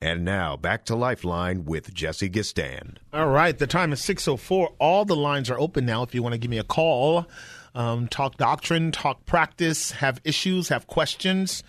[0.00, 2.98] And now back to Lifeline with Jesse Gistand.
[3.12, 4.74] All right, the time is 6.04.
[4.78, 7.26] All the lines are open now if you want to give me a call.
[7.74, 11.64] Um, talk doctrine, talk practice, have issues, have questions,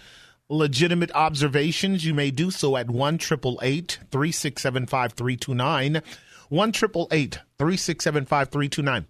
[0.47, 2.05] legitimate observations.
[2.05, 6.01] You may do so at 1 367 5329.
[6.49, 9.07] 1 367 5329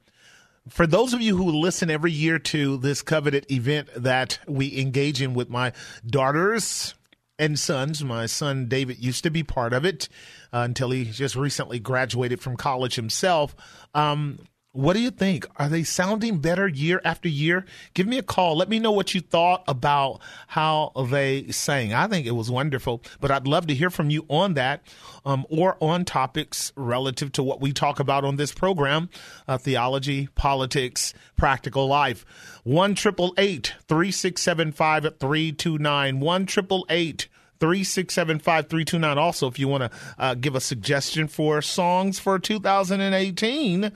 [0.69, 5.21] for those of you who listen every year to this coveted event that we engage
[5.21, 5.71] in with my
[6.05, 6.93] daughters
[7.39, 10.09] and sons, my son David used to be part of it
[10.53, 13.55] uh, until he just recently graduated from college himself.
[13.95, 14.39] Um,
[14.71, 15.47] what do you think?
[15.55, 17.65] Are they sounding better year after year?
[17.95, 18.55] Give me a call.
[18.55, 21.91] Let me know what you thought about how they sang.
[21.91, 24.83] I think it was wonderful, but I'd love to hear from you on that
[25.25, 29.09] um, or on topics relative to what we talk about on this program
[29.47, 32.23] uh, theology, politics, practical life.
[32.63, 36.19] 1 3675 329.
[36.19, 36.45] 1
[37.59, 43.91] 3675329 also if you want to uh, give a suggestion for songs for 2018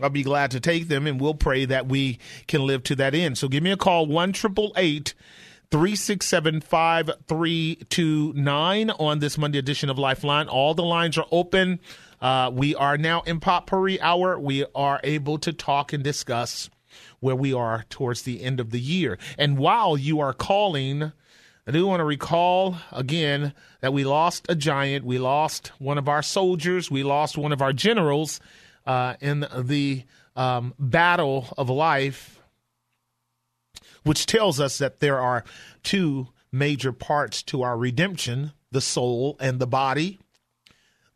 [0.00, 3.14] I'll be glad to take them, and we'll pray that we can live to that
[3.14, 3.38] end.
[3.38, 10.48] So give me a call, 1 367 5329 on this Monday edition of Lifeline.
[10.48, 11.78] All the lines are open.
[12.20, 14.38] Uh, we are now in Potpourri Hour.
[14.38, 16.70] We are able to talk and discuss
[17.20, 19.18] where we are towards the end of the year.
[19.36, 21.12] And while you are calling,
[21.66, 25.04] I do want to recall again that we lost a giant.
[25.04, 26.90] We lost one of our soldiers.
[26.90, 28.40] We lost one of our generals
[28.88, 30.02] uh, in the
[30.34, 32.40] um, battle of life,
[34.02, 35.44] which tells us that there are
[35.82, 40.18] two major parts to our redemption the soul and the body.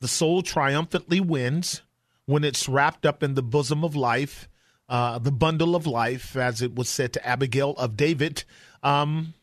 [0.00, 1.82] The soul triumphantly wins
[2.26, 4.48] when it's wrapped up in the bosom of life,
[4.88, 8.44] uh, the bundle of life, as it was said to Abigail of David.
[8.82, 9.34] Um,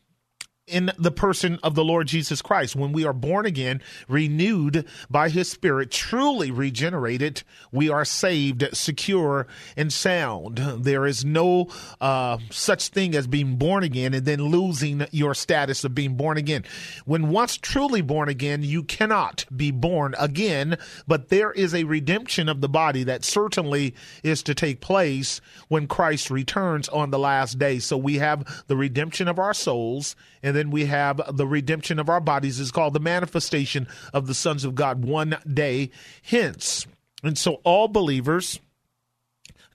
[0.70, 2.76] in the person of the Lord Jesus Christ.
[2.76, 7.42] When we are born again, renewed by his spirit, truly regenerated,
[7.72, 10.58] we are saved, secure, and sound.
[10.58, 11.68] There is no
[12.00, 16.36] uh, such thing as being born again and then losing your status of being born
[16.36, 16.64] again.
[17.04, 22.48] When once truly born again, you cannot be born again, but there is a redemption
[22.48, 27.58] of the body that certainly is to take place when Christ returns on the last
[27.58, 27.78] day.
[27.78, 32.10] So we have the redemption of our souls and then we have the redemption of
[32.10, 35.90] our bodies is called the manifestation of the sons of God one day
[36.22, 36.86] hence.
[37.22, 38.60] And so all believers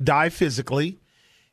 [0.03, 0.99] die physically.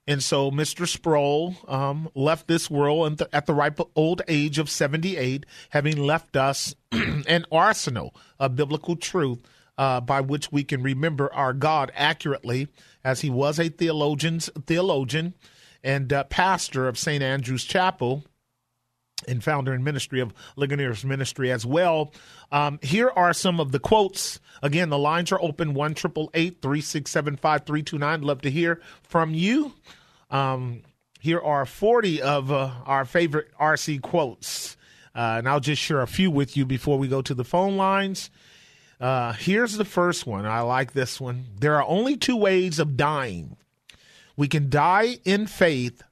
[0.06, 0.87] And so Mr.
[0.87, 6.75] Sproul um, left this world at the ripe old age of 78, having left us
[6.92, 9.38] an arsenal of biblical truth
[9.78, 12.69] uh, by which we can remember our God accurately,
[13.03, 15.32] as he was a theologian's theologian
[15.82, 17.22] and uh, pastor of St.
[17.22, 18.25] Andrew's Chapel
[19.28, 22.12] and founder and ministry of Ligoniers Ministry as well.
[22.50, 24.41] Um, here are some of the quotes.
[24.62, 28.22] Again, the lines are open 1 367 5329.
[28.22, 29.72] Love to hear from you.
[30.31, 30.83] Um,
[31.21, 34.77] here are 40 of uh, our favorite RC quotes.
[35.15, 37.77] Uh, and I'll just share a few with you before we go to the phone
[37.77, 38.31] lines.
[39.00, 40.47] Uh, here's the first one.
[40.47, 41.47] I like this one.
[41.59, 43.56] There are only two ways of dying
[44.37, 46.03] we can die in faith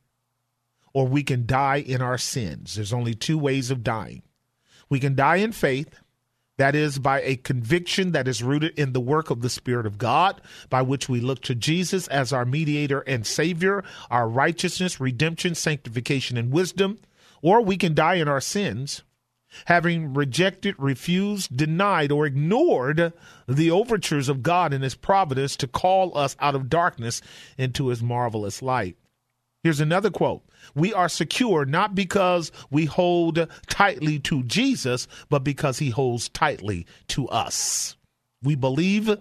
[0.93, 2.75] or we can die in our sins.
[2.75, 4.23] There's only two ways of dying.
[4.89, 6.01] We can die in faith,
[6.57, 9.97] that is, by a conviction that is rooted in the work of the Spirit of
[9.97, 15.55] God, by which we look to Jesus as our mediator and Savior, our righteousness, redemption,
[15.55, 16.99] sanctification, and wisdom.
[17.41, 19.03] Or we can die in our sins,
[19.67, 23.15] having rejected, refused, denied, or ignored
[23.49, 27.23] the overtures of God and His providence to call us out of darkness
[27.57, 28.97] into His marvelous light.
[29.63, 30.43] Here's another quote
[30.75, 36.87] We are secure not because we hold tightly to Jesus, but because he holds tightly
[37.09, 37.97] to us.
[38.43, 39.19] We believe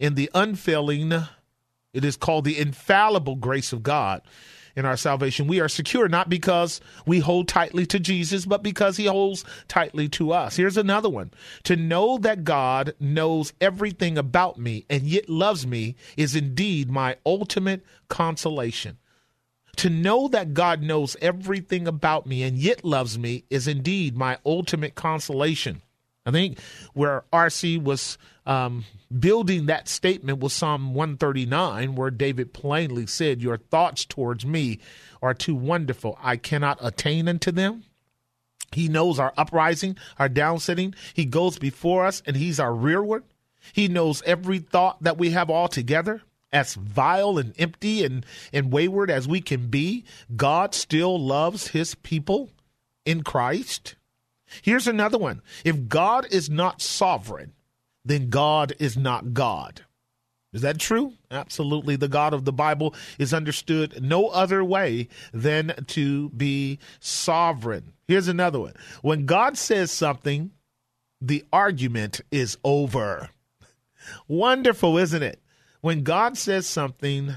[0.00, 4.22] in the unfailing, it is called the infallible grace of God
[4.74, 5.46] in our salvation.
[5.46, 10.08] We are secure not because we hold tightly to Jesus, but because he holds tightly
[10.10, 10.56] to us.
[10.56, 11.30] Here's another one.
[11.64, 17.16] To know that God knows everything about me and yet loves me is indeed my
[17.24, 18.98] ultimate consolation.
[19.76, 24.38] To know that God knows everything about me and yet loves me is indeed my
[24.44, 25.82] ultimate consolation.
[26.24, 26.58] I think
[26.92, 28.84] where RC was um,
[29.16, 34.80] building that statement was Psalm 139, where David plainly said, Your thoughts towards me
[35.22, 36.18] are too wonderful.
[36.20, 37.84] I cannot attain unto them.
[38.72, 40.94] He knows our uprising, our downsitting.
[41.14, 43.24] He goes before us and he's our rearward.
[43.72, 46.22] He knows every thought that we have all together.
[46.52, 50.04] As vile and empty and, and wayward as we can be,
[50.36, 52.50] God still loves his people
[53.04, 53.96] in Christ.
[54.62, 55.42] Here's another one.
[55.64, 57.52] If God is not sovereign,
[58.04, 59.82] then God is not God.
[60.52, 61.12] Is that true?
[61.30, 61.96] Absolutely.
[61.96, 67.92] The God of the Bible is understood no other way than to be sovereign.
[68.08, 68.72] Here's another one.
[69.02, 70.52] When God says something,
[71.20, 73.28] the argument is over.
[74.28, 75.42] Wonderful, isn't it?
[75.86, 77.36] When God says something,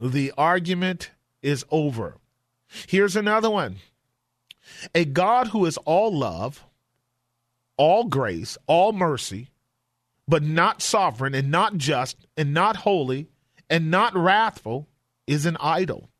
[0.00, 2.16] the argument is over.
[2.88, 3.76] Here's another one.
[4.92, 6.64] A God who is all love,
[7.76, 9.50] all grace, all mercy,
[10.26, 13.28] but not sovereign and not just and not holy
[13.68, 14.88] and not wrathful
[15.28, 16.10] is an idol.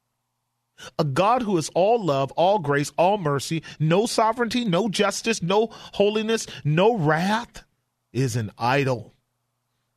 [1.01, 5.71] A God who is all love, all grace, all mercy, no sovereignty, no justice, no
[5.95, 7.65] holiness, no wrath
[8.13, 9.17] is an idol.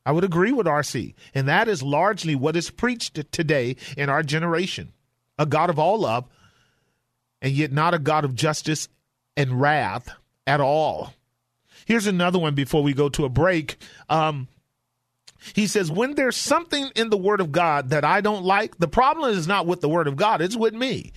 [0.06, 4.22] I would agree with RC, and that is largely what is preached today in our
[4.22, 4.92] generation.
[5.38, 6.26] A God of all love,
[7.40, 8.88] and yet not a God of justice
[9.36, 10.10] and wrath
[10.46, 11.14] at all.
[11.86, 13.76] Here's another one before we go to a break.
[14.08, 14.48] Um,
[15.54, 18.88] he says, when there's something in the Word of God that I don't like, the
[18.88, 21.12] problem is not with the Word of God, it's with me.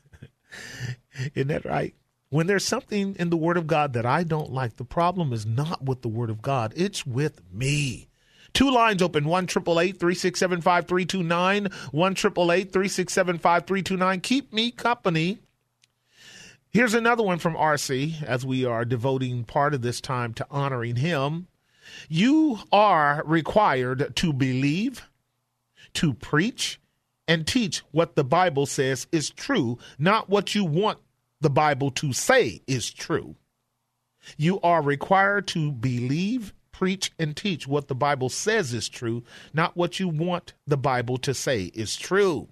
[1.34, 1.94] Isn't that right?
[2.30, 5.46] When there's something in the Word of God that I don't like, the problem is
[5.46, 8.08] not with the Word of God, it's with me.
[8.52, 14.20] Two lines open, 1 367 5329, 1 367 5329.
[14.20, 15.38] Keep me company.
[16.70, 20.96] Here's another one from RC as we are devoting part of this time to honoring
[20.96, 21.46] him.
[22.10, 25.08] You are required to believe,
[25.94, 26.78] to preach,
[27.26, 30.98] and teach what the Bible says is true, not what you want
[31.40, 33.36] the Bible to say is true.
[34.36, 39.76] You are required to believe, preach, and teach what the Bible says is true, not
[39.76, 42.48] what you want the Bible to say is true.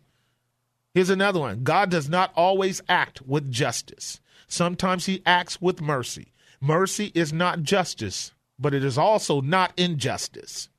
[0.95, 6.33] Here's another one God does not always act with justice, sometimes he acts with mercy.
[6.59, 10.71] Mercy is not justice, but it is also not injustice.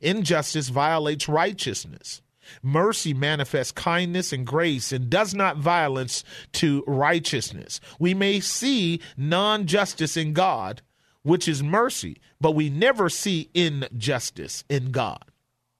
[0.00, 2.22] Injustice violates righteousness.
[2.62, 7.80] Mercy manifests kindness and grace and does not violence to righteousness.
[7.98, 10.82] We may see non justice in God,
[11.22, 15.24] which is mercy, but we never see injustice in God.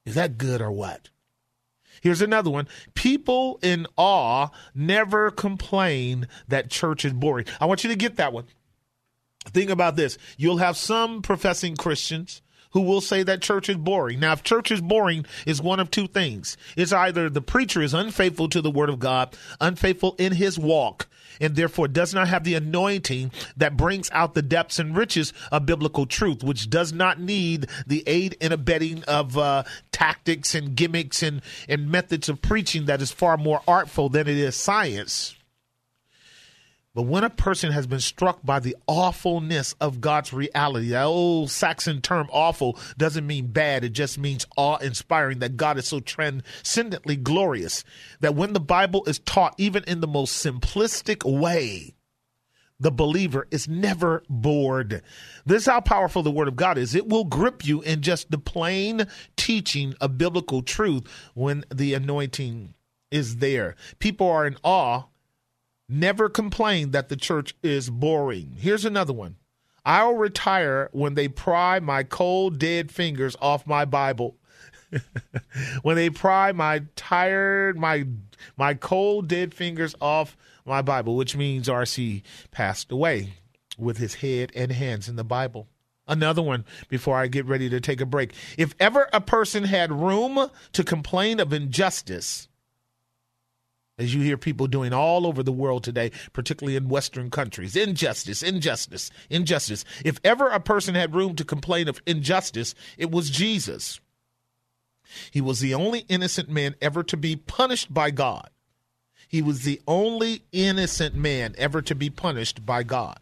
[0.05, 1.11] Is that good or what?
[2.01, 2.69] Here's another one.
[2.95, 7.47] People in awe never complain that church is boring.
[7.61, 8.45] I want you to get that one.
[9.47, 10.19] Think about this.
[10.37, 12.43] You'll have some professing Christians
[12.77, 14.21] who will say that church is boring.
[14.21, 16.59] Now, if church is boring, is one of two things.
[16.77, 21.09] It's either the preacher is unfaithful to the word of God, unfaithful in his walk,
[21.41, 25.65] and therefore does not have the anointing that brings out the depths and riches of
[25.65, 31.23] biblical truth, which does not need the aid and abetting of uh, tactics and gimmicks
[31.23, 31.41] and,
[31.71, 35.36] and methods of preaching that is far more artful than it is science.
[36.97, 41.51] But when a person has been struck by the awfulness of God's reality, that old
[41.51, 46.01] Saxon term awful doesn't mean bad, it just means awe inspiring, that God is so
[46.01, 47.85] transcendently glorious
[48.21, 51.93] that when the Bible is taught, even in the most simplistic way,
[52.81, 55.03] the believer is never bored.
[55.45, 56.95] This is how powerful the Word of God is.
[56.95, 59.07] It will grip you in just the plain
[59.37, 62.73] teaching of biblical truth when the anointing
[63.11, 63.77] is there.
[63.99, 65.03] People are in awe
[65.89, 68.57] never complain that the church is boring.
[68.59, 69.37] Here's another one.
[69.85, 74.37] I'll retire when they pry my cold, dead fingers off my Bible.
[75.83, 78.07] when they pry my tired, my
[78.57, 83.35] my cold, dead fingers off my Bible, which means RC passed away
[83.79, 85.69] with his head and hands in the Bible.
[86.09, 88.33] Another one before I get ready to take a break.
[88.57, 92.49] If ever a person had room to complain of injustice,
[93.99, 97.77] as you hear people doing all over the world today, particularly in Western countries.
[97.77, 99.85] Injustice, injustice, injustice.
[100.05, 104.01] If ever a person had room to complain of injustice, it was Jesus.
[105.31, 108.51] He was the only innocent man ever to be punished by God.
[109.29, 113.19] He was the only innocent man ever to be punished by God.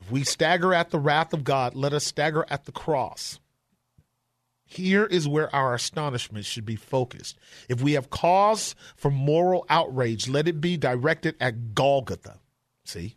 [0.00, 3.40] If we stagger at the wrath of God, let us stagger at the cross.
[4.72, 7.36] Here is where our astonishment should be focused.
[7.68, 12.38] If we have cause for moral outrage, let it be directed at Golgotha.
[12.84, 13.16] See?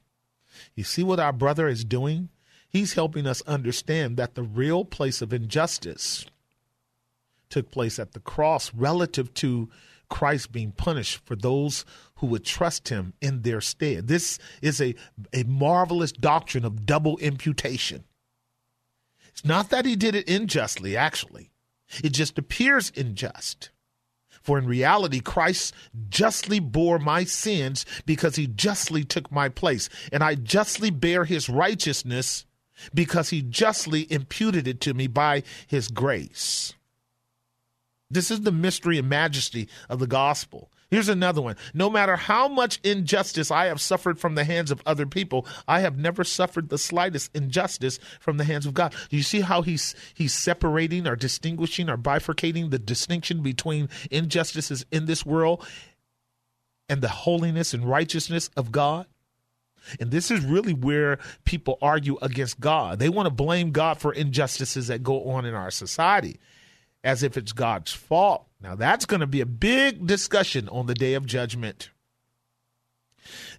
[0.74, 2.30] You see what our brother is doing?
[2.68, 6.26] He's helping us understand that the real place of injustice
[7.52, 9.70] took place at the cross relative to
[10.10, 14.08] Christ being punished for those who would trust him in their stead.
[14.08, 14.96] This is a,
[15.32, 18.06] a marvelous doctrine of double imputation.
[19.34, 21.52] It's not that he did it unjustly, actually,
[22.04, 23.72] it just appears unjust.
[24.42, 25.74] For in reality, Christ
[26.10, 31.50] justly bore my sins because he justly took my place, and I justly bear his
[31.50, 32.46] righteousness
[32.94, 36.74] because he justly imputed it to me by his grace.
[38.12, 40.70] This is the mystery and majesty of the gospel.
[40.94, 41.56] Here's another one.
[41.74, 45.80] No matter how much injustice I have suffered from the hands of other people, I
[45.80, 48.94] have never suffered the slightest injustice from the hands of God.
[49.10, 54.86] Do you see how he's he's separating or distinguishing or bifurcating the distinction between injustices
[54.92, 55.66] in this world
[56.88, 59.08] and the holiness and righteousness of God?
[60.00, 63.00] And this is really where people argue against God.
[63.00, 66.40] They want to blame God for injustices that go on in our society
[67.04, 68.46] as if it's God's fault.
[68.64, 71.90] Now, that's going to be a big discussion on the day of judgment.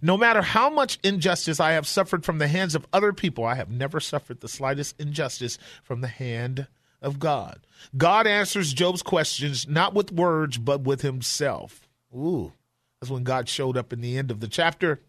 [0.01, 3.53] No matter how much injustice I have suffered from the hands of other people, I
[3.53, 6.67] have never suffered the slightest injustice from the hand
[7.03, 7.59] of God.
[7.95, 11.87] God answers Job's questions not with words, but with himself.
[12.15, 12.53] Ooh,
[12.99, 15.01] that's when God showed up in the end of the chapter.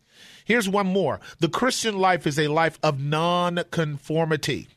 [0.44, 4.68] Here's one more the Christian life is a life of non conformity.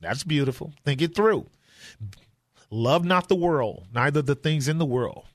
[0.00, 0.72] That's beautiful.
[0.84, 1.46] Think it through.
[2.70, 5.26] Love not the world, neither the things in the world.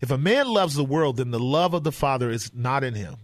[0.00, 2.94] If a man loves the world, then the love of the Father is not in
[2.94, 3.16] him.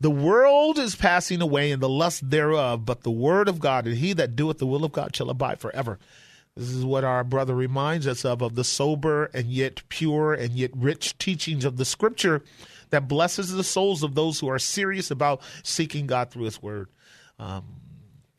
[0.00, 3.96] The world is passing away and the lust thereof, but the word of God and
[3.96, 6.00] he that doeth the will of God shall abide forever.
[6.56, 10.52] This is what our brother reminds us of, of the sober and yet pure and
[10.52, 12.42] yet rich teachings of the scripture
[12.90, 16.88] that blesses the souls of those who are serious about seeking God through his word.
[17.38, 17.64] Um,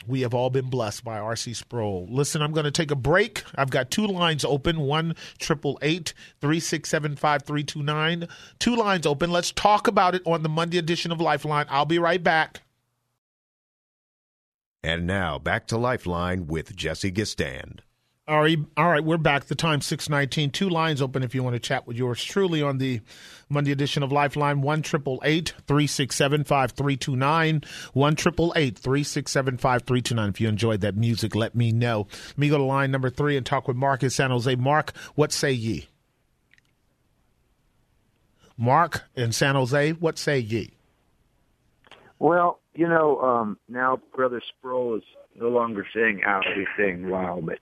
[0.08, 1.54] we have all been blessed by R.C.
[1.54, 2.08] Sproul.
[2.10, 3.44] Listen, I'm going to take a break.
[3.56, 8.28] I've got two lines open one triple eight three six seven five three two nine.
[8.60, 9.32] Two lines open.
[9.32, 11.66] Let's talk about it on the Monday edition of Lifeline.
[11.70, 12.62] I'll be right back.
[14.84, 17.80] And now back to Lifeline with Jesse Gistand.
[18.26, 19.46] All right, all right, we're back.
[19.46, 20.50] The time six nineteen.
[20.50, 23.02] Two lines open if you want to chat with yours truly on the
[23.50, 24.62] Monday edition of Lifeline.
[24.62, 27.64] One triple eight three six seven five three two nine.
[27.92, 30.30] One triple eight three six seven five three two nine.
[30.30, 32.08] If you enjoyed that music, let me know.
[32.30, 34.56] Let me go to line number three and talk with Mark in San Jose.
[34.56, 35.90] Mark, what say ye?
[38.56, 40.72] Mark in San Jose, what say ye?
[42.20, 45.04] Well, you know, um, now Brother Sproul is
[45.36, 46.22] no longer saying
[46.56, 47.60] he's saying wow, but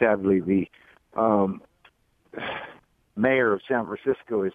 [0.00, 0.68] sadly the
[1.20, 1.62] um,
[3.16, 4.52] mayor of San Francisco is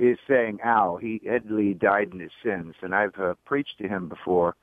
[0.00, 0.96] is saying ow.
[1.00, 4.56] He Ed Lee died in his sins, and I've uh, preached to him before,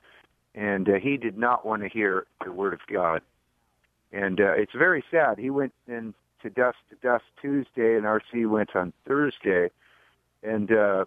[0.54, 3.22] and uh, he did not want to hear the word of God,
[4.12, 5.38] and uh, it's very sad.
[5.38, 6.12] He went in
[6.42, 9.70] to dust to dust Tuesday, and RC went on Thursday,
[10.42, 11.04] and uh,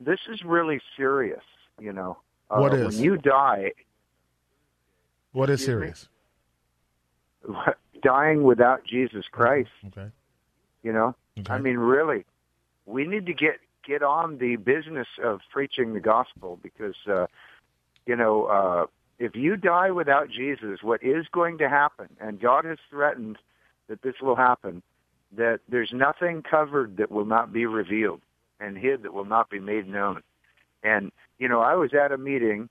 [0.00, 1.42] this is really serious.
[1.80, 2.18] You know,
[2.50, 2.96] uh, What is?
[2.96, 3.72] when you die?
[5.32, 6.08] What is serious?
[8.02, 9.70] dying without Jesus Christ.
[9.86, 10.10] Okay.
[10.82, 11.52] You know, Okay.
[11.52, 12.24] I mean, really,
[12.86, 17.26] we need to get get on the business of preaching the gospel because, uh,
[18.06, 18.86] you know, uh,
[19.18, 22.08] if you die without Jesus, what is going to happen?
[22.20, 23.38] And God has threatened
[23.88, 24.82] that this will happen.
[25.36, 28.22] That there's nothing covered that will not be revealed,
[28.60, 30.22] and hid that will not be made known.
[30.82, 32.68] And you know, I was at a meeting,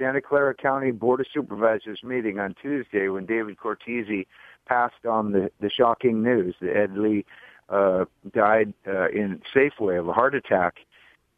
[0.00, 4.26] Santa Clara County Board of Supervisors meeting on Tuesday when David Cortese
[4.66, 7.26] passed on the the shocking news that Ed Lee
[7.68, 10.78] uh, died uh, in Safeway of a heart attack.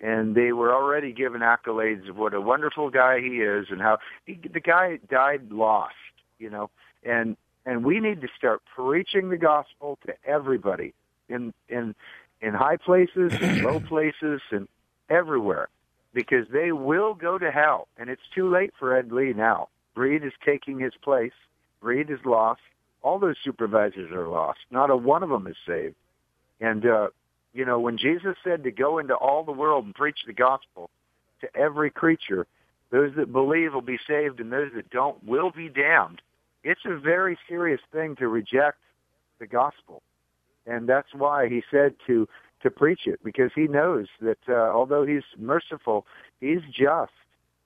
[0.01, 3.99] And they were already given accolades of what a wonderful guy he is, and how
[4.27, 5.95] he, the guy died lost,
[6.39, 6.71] you know.
[7.05, 10.95] And and we need to start preaching the gospel to everybody
[11.29, 11.95] in in
[12.41, 14.69] in high places, in low places, and
[15.09, 15.69] everywhere,
[16.15, 19.69] because they will go to hell, and it's too late for Ed Lee now.
[19.95, 21.33] Reed is taking his place.
[21.81, 22.61] Reed is lost.
[23.03, 24.61] All those supervisors are lost.
[24.71, 25.97] Not a one of them is saved.
[26.61, 27.09] And uh,
[27.53, 30.91] you know, when Jesus said to go into all the world and preach the gospel
[31.41, 32.47] to every creature,
[32.91, 36.23] those that believe will be saved, and those that don't will be damned.
[36.63, 38.79] It's a very serious thing to reject
[39.41, 40.03] the gospel,
[40.67, 42.29] and that's why he said to
[42.63, 46.07] to preach it because he knows that uh, although he's merciful,
[46.41, 47.13] he's just.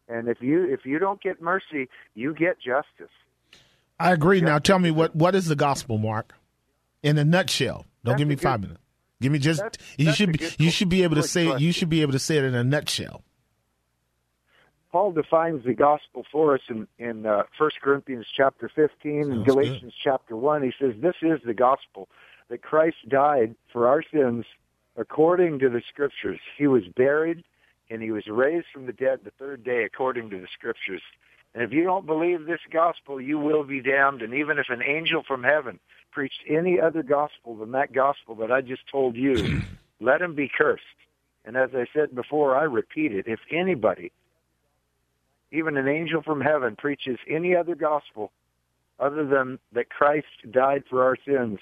[0.09, 3.12] And if you if you don't get mercy, you get justice.
[3.99, 4.41] I agree.
[4.41, 6.35] Now tell me what what is the gospel, Mark?
[7.03, 7.87] In a nutshell.
[8.05, 8.81] Don't That's give me a good- five minutes.
[9.21, 11.61] Give me just That's- you that's should be you should be able to say it
[11.61, 13.23] you should be able to say it in a nutshell.
[14.93, 19.81] Paul defines the gospel for us in in uh, 1 Corinthians chapter 15 and Galatians
[19.83, 19.93] good.
[20.03, 20.62] chapter 1.
[20.62, 22.09] He says, This is the gospel
[22.49, 24.47] that Christ died for our sins
[24.97, 26.41] according to the scriptures.
[26.57, 27.45] He was buried
[27.91, 31.03] and he was raised from the dead the third day according to the scriptures.
[31.55, 34.23] And if you don't believe this gospel, you will be damned.
[34.23, 35.79] And even if an angel from heaven
[36.11, 39.62] preached any other gospel than that gospel that I just told you,
[40.00, 40.83] let him be cursed.
[41.45, 43.26] And as I said before, I repeat it.
[43.29, 44.12] If anybody,
[45.53, 48.33] even an angel from heaven, preaches any other gospel
[48.99, 51.59] other than that Christ died for our sins,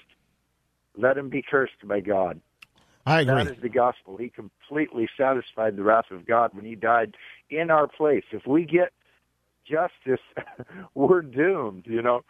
[0.97, 2.41] let him be cursed by God.
[3.05, 3.35] I agree.
[3.35, 4.17] That is the gospel.
[4.17, 7.15] He completely satisfied the wrath of God when he died
[7.49, 8.23] in our place.
[8.31, 8.93] If we get
[9.65, 10.23] justice,
[10.95, 12.23] we're doomed, you know.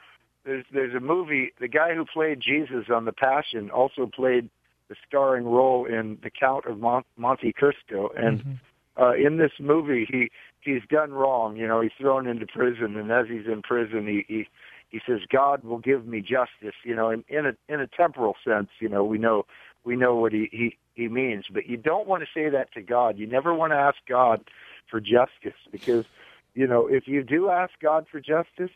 [0.43, 4.49] There's there's a movie, the guy who played Jesus on The Passion also played
[4.89, 8.59] the starring role in The Count of Mon- Monte Cristo and
[8.97, 10.29] uh in this movie he
[10.61, 14.23] he's done wrong, you know, he's thrown into prison and as he's in prison he
[14.27, 14.47] he
[14.89, 18.35] he says God will give me justice, you know, in, in a in a temporal
[18.45, 19.47] sense, you know, we know
[19.85, 21.45] we know what he, he, he means.
[21.51, 23.17] But you don't want to say that to God.
[23.17, 24.41] You never want to ask God
[24.89, 26.05] for justice because,
[26.53, 28.71] you know, if you do ask God for justice,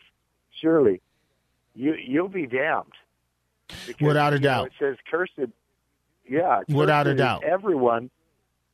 [0.62, 1.02] surely
[1.76, 2.94] you you'll be damned.
[3.86, 4.68] Because, Without a you know, doubt.
[4.68, 5.34] it says cursed.
[6.28, 7.44] Yeah, Without a doubt.
[7.44, 8.10] Everyone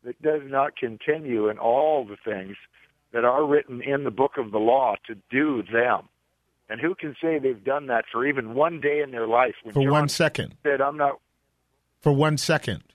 [0.04, 2.56] that does not continue in all the things
[3.12, 6.10] that are written in the book of the law to do them.
[6.70, 9.56] And who can say they've done that for even one day in their life?
[9.64, 10.56] When For John one second.
[10.64, 11.20] said, "I'm not
[12.02, 12.84] For one second.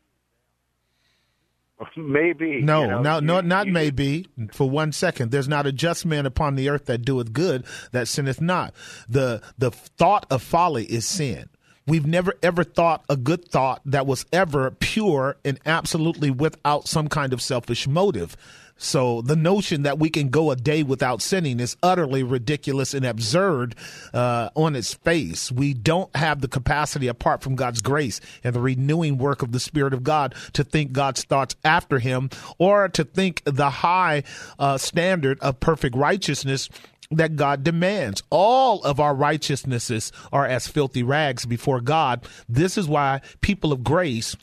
[1.97, 2.61] Maybe.
[2.61, 4.27] No, you know, no, no, not you- maybe.
[4.53, 8.07] For one second, there's not a just man upon the earth that doeth good, that
[8.07, 8.75] sinneth not.
[9.09, 11.49] The the thought of folly is sin.
[11.87, 17.09] We've never ever thought a good thought that was ever pure and absolutely without some
[17.09, 18.37] kind of selfish motive.
[18.83, 23.05] So the notion that we can go a day without sinning is utterly ridiculous and
[23.05, 23.75] absurd
[24.15, 25.53] uh, on its face.
[25.53, 29.61] We don't have the capacity, apart from God's grace and the renewing work of the
[29.61, 34.23] Spirit of God, to think God's thoughts after Him or to think the high
[34.59, 36.71] uh, standard of perfect righteousness
[37.11, 38.23] that God demands.
[38.31, 42.27] All of our righteousnesses are as filthy rags before God.
[42.49, 44.37] This is why people of grace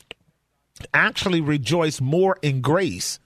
[0.94, 3.18] actually rejoice more in grace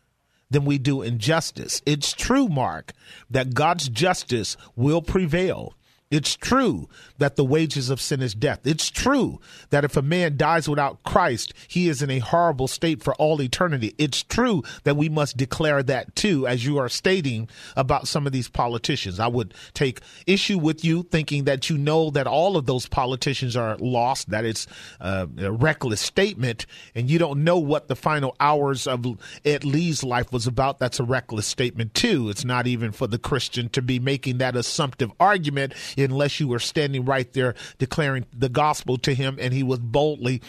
[0.52, 1.82] than we do injustice.
[1.84, 2.92] It's true, Mark,
[3.30, 5.74] that God's justice will prevail.
[6.12, 8.61] It's true that the wages of sin is death.
[8.66, 13.03] It's true that if a man dies without Christ, he is in a horrible state
[13.03, 13.94] for all eternity.
[13.96, 18.33] It's true that we must declare that too, as you are stating about some of
[18.33, 19.18] these politicians.
[19.18, 23.57] I would take issue with you thinking that you know that all of those politicians
[23.57, 24.66] are lost, that it's
[25.01, 29.07] uh, a reckless statement, and you don't know what the final hours of
[29.46, 30.79] Ed Lee's life was about.
[30.79, 32.29] That's a reckless statement too.
[32.29, 35.72] It's not even for the Christian to be making that assumptive argument
[36.10, 40.42] unless you were standing right there declaring the gospel to him and he was boldly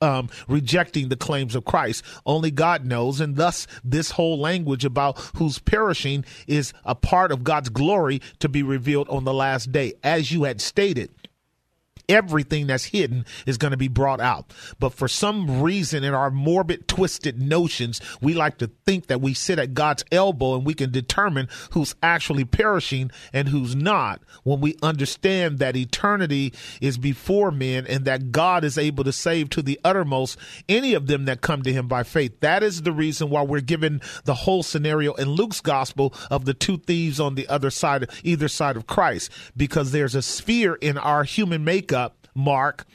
[0.00, 2.04] um, rejecting the claims of Christ.
[2.24, 3.20] Only God knows.
[3.20, 8.48] And thus, this whole language about who's perishing is a part of God's glory to
[8.48, 9.94] be revealed on the last day.
[10.02, 11.10] As you had stated,
[12.08, 14.52] everything that's hidden is going to be brought out.
[14.78, 19.34] But for some reason, in our morbid, twisted notions, we like to think that we
[19.34, 24.60] sit at God's elbow and we can determine who's actually perishing and who's not when
[24.60, 29.62] we understand that eternity is before men and that God is able to save to
[29.62, 30.38] the uttermost
[30.68, 32.40] any of them that come to him by faith.
[32.40, 36.54] That is the reason why we're given the whole scenario in Luke's gospel of the
[36.54, 40.98] two thieves on the other side, either side of Christ, because there's a sphere in
[40.98, 41.95] our human makeup
[42.36, 42.86] mark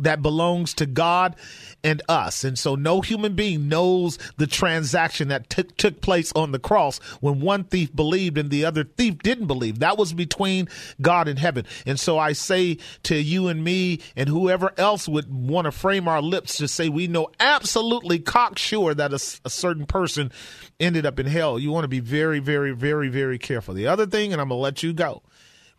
[0.00, 1.36] that belongs to God
[1.84, 2.42] and us.
[2.42, 6.98] And so no human being knows the transaction that took took place on the cross
[7.20, 9.78] when one thief believed and the other thief didn't believe.
[9.78, 10.68] That was between
[11.00, 11.66] God and heaven.
[11.86, 16.08] And so I say to you and me and whoever else would want to frame
[16.08, 20.32] our lips to say we know absolutely cocksure that a certain person
[20.78, 21.58] ended up in hell.
[21.58, 23.74] You want to be very, very, very, very careful.
[23.74, 25.22] The other thing, and I'm going to let you go,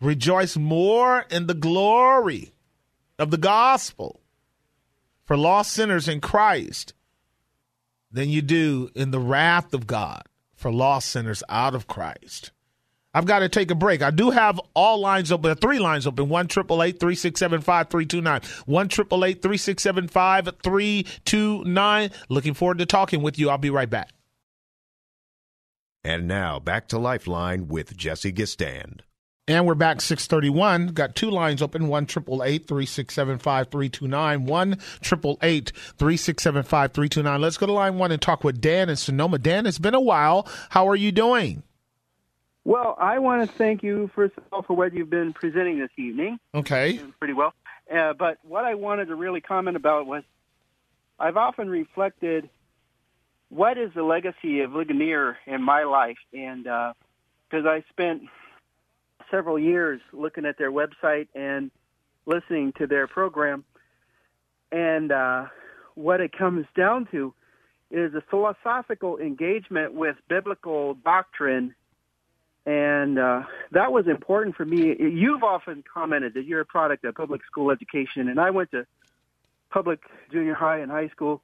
[0.00, 2.52] rejoice more in the glory
[3.18, 4.20] of the gospel
[5.24, 6.94] for lost sinners in Christ
[8.10, 10.22] than you do in the wrath of God
[10.54, 12.52] for lost sinners out of Christ.
[13.14, 14.00] I've got to take a break.
[14.00, 18.40] I do have all lines open, uh, three lines open, 1 3675 329.
[18.64, 22.10] 1 3675 329.
[22.30, 23.50] Looking forward to talking with you.
[23.50, 24.10] I'll be right back.
[26.04, 29.00] And now back to Lifeline with Jesse Gistand.
[29.48, 30.88] And we're back 631.
[30.88, 34.46] Got two lines open, 1 3675 329.
[34.46, 37.40] 1 3675 329.
[37.40, 39.38] Let's go to line one and talk with Dan in Sonoma.
[39.38, 40.46] Dan, it's been a while.
[40.70, 41.64] How are you doing?
[42.64, 45.90] Well, I want to thank you first of all for what you've been presenting this
[45.96, 46.38] evening.
[46.54, 47.00] Okay.
[47.18, 47.52] Pretty well.
[47.92, 50.22] Uh, but what I wanted to really comment about was
[51.18, 52.48] I've often reflected
[53.48, 58.22] what is the legacy of Ligonier in my life, and because uh, I spent
[59.32, 61.72] several years looking at their website and
[62.26, 63.64] listening to their program,
[64.70, 65.46] and uh,
[65.94, 67.34] what it comes down to
[67.90, 71.74] is a philosophical engagement with biblical doctrine
[72.64, 73.42] and uh,
[73.72, 74.94] that was important for me.
[74.98, 78.86] You've often commented that you're a product of public school education, and I went to
[79.70, 81.42] public junior high and high school,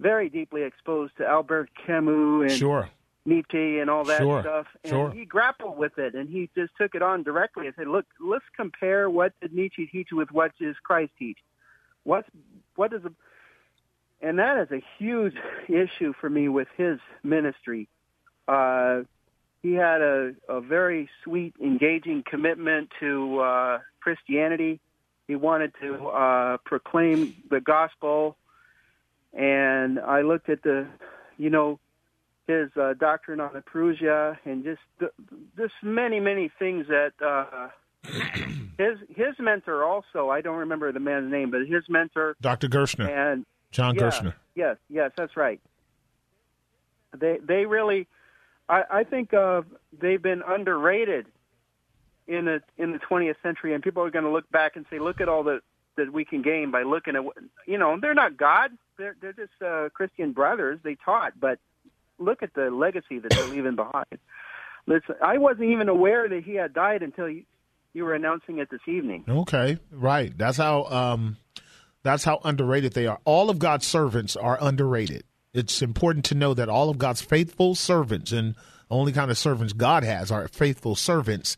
[0.00, 2.88] very deeply exposed to Albert Camus and sure.
[3.26, 4.42] Nietzsche and all that sure.
[4.42, 4.66] stuff.
[4.82, 5.10] And sure.
[5.10, 8.44] he grappled with it, and he just took it on directly and said, "Look, let's
[8.56, 11.38] compare what did Nietzsche teach with what does Christ teach.
[12.02, 12.28] What's
[12.76, 13.12] what does the
[14.24, 15.34] and that is a huge
[15.68, 17.88] issue for me with his ministry.
[18.48, 19.02] Uh,
[19.62, 24.80] he had a, a very sweet, engaging commitment to uh, Christianity.
[25.26, 28.36] He wanted to uh, proclaim the gospel,
[29.32, 30.86] and I looked at the,
[31.38, 31.80] you know,
[32.46, 34.80] his uh, doctrine on the Parousia, and just
[35.56, 37.68] just many many things that uh,
[38.78, 40.30] his his mentor also.
[40.30, 42.68] I don't remember the man's name, but his mentor, Dr.
[42.68, 44.32] Gerstner, and John yeah.
[44.54, 45.60] Yes, yes, that's right.
[47.18, 48.06] They they really
[48.68, 49.62] I, I think uh,
[49.98, 51.26] they've been underrated
[52.26, 54.98] in the in the 20th century, and people are going to look back and say,
[54.98, 55.60] "Look at all that
[55.96, 59.34] that we can gain by looking at what you know." They're not God; they're they're
[59.34, 60.80] just uh, Christian brothers.
[60.82, 61.58] They taught, but
[62.18, 64.18] look at the legacy that they're leaving behind.
[64.86, 67.44] Listen, I wasn't even aware that he had died until you
[67.92, 69.24] you were announcing it this evening.
[69.28, 70.36] Okay, right.
[70.36, 71.36] That's how um,
[72.02, 73.20] that's how underrated they are.
[73.24, 75.22] All of God's servants are underrated
[75.54, 78.56] it's important to know that all of God's faithful servants and
[78.90, 81.56] only kind of servants God has are faithful servants.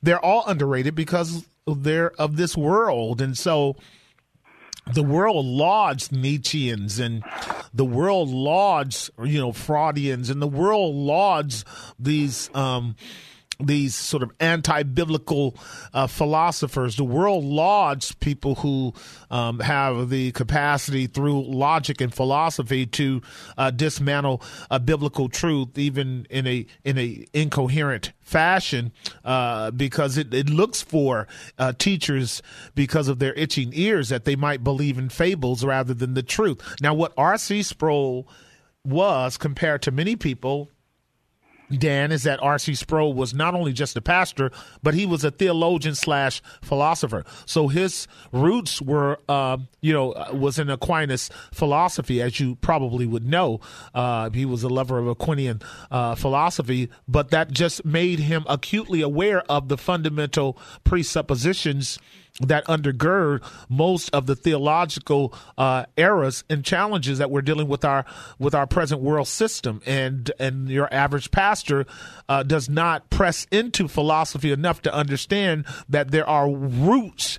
[0.00, 3.20] They're all underrated because they're of this world.
[3.20, 3.76] And so
[4.86, 7.22] the world lauds Nietzscheans and
[7.72, 11.64] the world lauds, you know, Freudians and the world lauds
[11.98, 12.96] these, um,
[13.66, 15.56] these sort of anti-biblical
[15.92, 16.96] uh, philosophers.
[16.96, 18.94] The world lauds people who
[19.30, 23.22] um, have the capacity through logic and philosophy to
[23.56, 28.92] uh, dismantle a biblical truth, even in a in a incoherent fashion,
[29.24, 31.26] uh, because it, it looks for
[31.58, 32.42] uh, teachers
[32.74, 36.60] because of their itching ears that they might believe in fables rather than the truth.
[36.80, 37.62] Now, what R.C.
[37.62, 38.26] Sproul
[38.84, 40.68] was compared to many people
[41.78, 42.74] Dan, is that R.C.
[42.74, 44.50] Sproul was not only just a pastor,
[44.82, 47.24] but he was a theologian slash philosopher.
[47.46, 53.06] So his roots were, uh, you know, uh, was in Aquinas philosophy, as you probably
[53.06, 53.60] would know.
[53.94, 59.00] Uh, he was a lover of Aquinian uh, philosophy, but that just made him acutely
[59.00, 61.98] aware of the fundamental presuppositions
[62.48, 68.04] that undergird most of the theological uh, errors and challenges that we're dealing with our
[68.38, 69.80] with our present world system.
[69.86, 71.86] And and your average pastor
[72.28, 77.38] uh, does not press into philosophy enough to understand that there are roots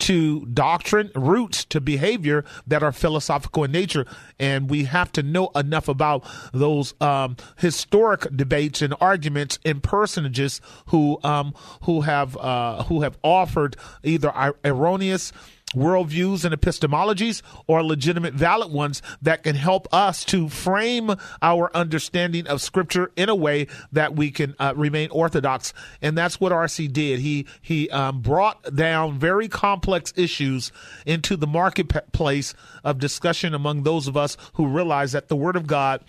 [0.00, 4.06] to doctrine, roots to behavior that are philosophical in nature.
[4.38, 10.60] And we have to know enough about those um, historic debates and arguments and personages
[10.86, 14.32] who um, who have uh, who have offered either
[14.64, 15.32] erroneous
[15.74, 22.46] worldviews and epistemologies or legitimate valid ones that can help us to frame our understanding
[22.46, 25.72] of scripture in a way that we can uh, remain orthodox.
[26.02, 27.20] And that's what rc did.
[27.20, 30.72] He he um, brought down very complex issues
[31.06, 32.54] into the marketplace
[32.84, 36.04] of discussion among those of us who realize that the word of god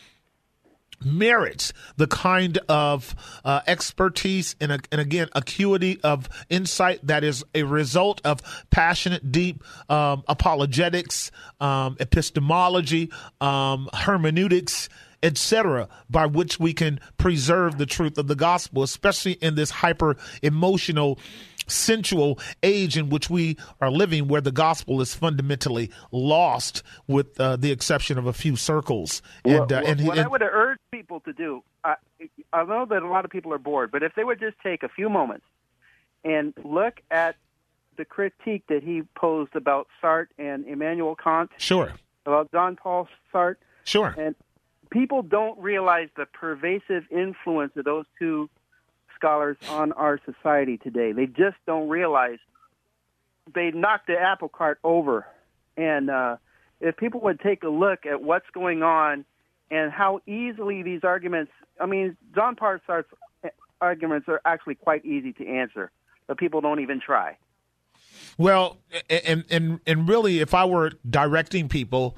[1.03, 7.63] merits the kind of uh, expertise and, and again acuity of insight that is a
[7.63, 13.09] result of passionate deep um, apologetics um, epistemology
[13.39, 14.89] um, hermeneutics
[15.23, 20.17] etc., by which we can preserve the truth of the gospel, especially in this hyper
[20.41, 21.19] emotional
[21.71, 27.55] sensual age in which we are living, where the gospel is fundamentally lost, with uh,
[27.55, 29.21] the exception of a few circles.
[29.45, 31.95] And, uh, and what and, I would urge people to do, I,
[32.53, 34.83] I know that a lot of people are bored, but if they would just take
[34.83, 35.45] a few moments
[36.23, 37.35] and look at
[37.97, 41.93] the critique that he posed about Sartre and Immanuel Kant, sure,
[42.25, 44.35] about John Paul Sartre, sure, and
[44.91, 48.49] people don't realize the pervasive influence of those two
[49.21, 51.11] scholars on our society today.
[51.11, 52.39] They just don't realize
[53.53, 55.27] they knocked the apple cart over.
[55.77, 56.37] And uh,
[56.79, 59.25] if people would take a look at what's going on
[59.69, 63.11] and how easily these arguments, I mean, John Paul Sartre's
[63.79, 65.91] arguments are actually quite easy to answer,
[66.27, 67.37] but people don't even try.
[68.37, 68.77] Well,
[69.09, 72.17] and and and really, if I were directing people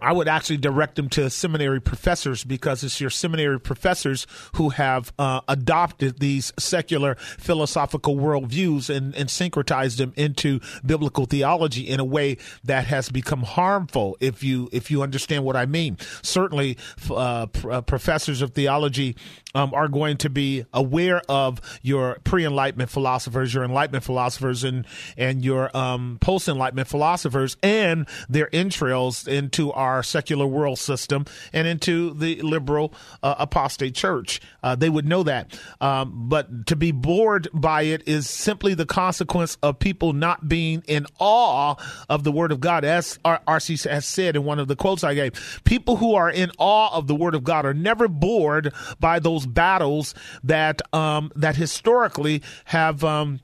[0.00, 5.12] I would actually direct them to seminary professors because it's your seminary professors who have
[5.18, 12.04] uh, adopted these secular philosophical worldviews and, and syncretized them into biblical theology in a
[12.04, 14.16] way that has become harmful.
[14.20, 16.78] If you if you understand what I mean, certainly
[17.10, 19.16] uh, uh, professors of theology
[19.58, 25.44] um, are going to be aware of your pre-enlightenment philosophers, your enlightenment philosophers, and and
[25.44, 32.40] your um, post-enlightenment philosophers, and their entrails into our secular world system and into the
[32.42, 32.94] liberal
[33.24, 34.40] uh, apostate church.
[34.62, 38.86] Uh, they would know that, um, but to be bored by it is simply the
[38.86, 41.74] consequence of people not being in awe
[42.08, 45.14] of the Word of God, as RC has said in one of the quotes I
[45.14, 45.60] gave.
[45.64, 49.47] People who are in awe of the Word of God are never bored by those
[49.48, 53.40] battles that um, that historically have um,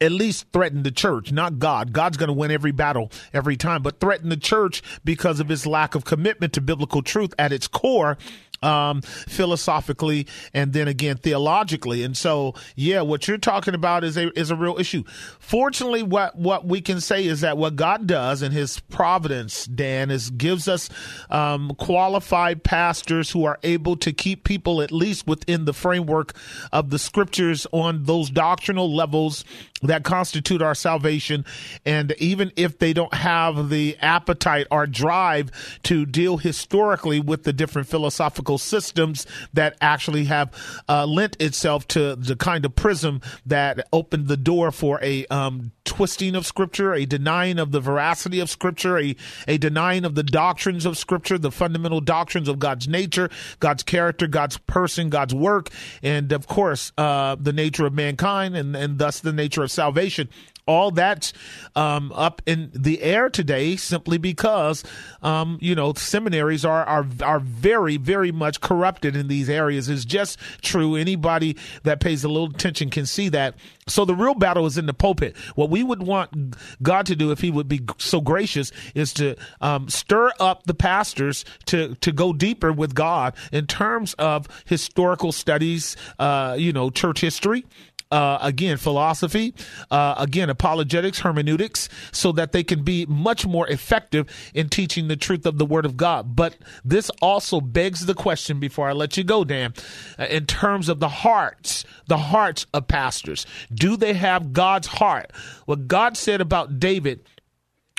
[0.00, 1.92] at least threaten the church, not God.
[1.92, 5.66] God's going to win every battle every time, but threaten the church because of his
[5.66, 8.16] lack of commitment to biblical truth at its core
[8.62, 12.02] um, philosophically and then again theologically.
[12.02, 15.04] And so, yeah, what you're talking about is a is a real issue.
[15.38, 20.10] Fortunately, what what we can say is that what God does in His providence, Dan,
[20.10, 20.88] is gives us
[21.30, 26.34] um, qualified pastors who are able to keep people at least within the framework
[26.72, 29.44] of the scriptures on those doctrinal levels
[29.82, 31.44] that constitute our salvation.
[31.84, 35.50] And even if they don't have the appetite or drive
[35.84, 40.52] to deal historically with the different philosophical systems that actually have
[40.88, 45.72] uh, lent itself to the kind of prism that opened the door for a um,
[45.86, 49.16] twisting of scripture, a denying of the veracity of scripture, a,
[49.48, 54.26] a denying of the doctrines of scripture, the fundamental doctrines of God's nature, God's character,
[54.26, 55.70] God's person, God's work,
[56.02, 60.28] and of course, uh, the nature of mankind and, and thus the nature of salvation
[60.66, 61.32] all that's
[61.74, 64.84] um, up in the air today simply because
[65.22, 69.88] um, you know seminaries are are are very very much corrupted in these areas.
[69.88, 70.96] Is just true.
[70.96, 73.54] Anybody that pays a little attention can see that.
[73.88, 75.36] So the real battle is in the pulpit.
[75.54, 79.36] What we would want god to do if he would be so gracious is to
[79.60, 85.32] um, stir up the pastors to to go deeper with god in terms of historical
[85.32, 87.64] studies uh, you know church history
[88.10, 89.54] uh, again, philosophy,
[89.90, 95.16] uh, again, apologetics, hermeneutics, so that they can be much more effective in teaching the
[95.16, 96.36] truth of the Word of God.
[96.36, 99.74] But this also begs the question before I let you go, Dan,
[100.18, 103.46] uh, in terms of the hearts, the hearts of pastors.
[103.72, 105.32] Do they have God's heart?
[105.64, 107.20] What God said about David